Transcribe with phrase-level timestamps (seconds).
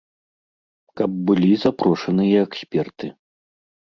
[1.01, 3.13] Каб былі запрошаныя эксперты.